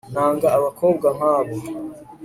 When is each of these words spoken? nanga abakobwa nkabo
nanga 0.13 0.47
abakobwa 0.57 1.07
nkabo 1.17 1.55